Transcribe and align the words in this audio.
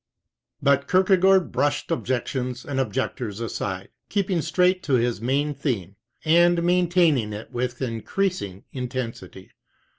But 0.63 0.87
Kierkegaard 0.87 1.51
brushed 1.51 1.91
objec 1.91 2.25
tions 2.25 2.65
and 2.65 2.79
objectors 2.79 3.39
aside, 3.39 3.89
keeping 4.09 4.41
straight 4.41 4.81
to 4.81 4.93
his 4.95 5.21
main 5.21 5.53
theme, 5.53 5.95
and 6.25 6.63
maintaining 6.63 7.33
it 7.33 7.51
with 7.51 7.83
increasing 7.83 8.63
intensity. 8.71 9.51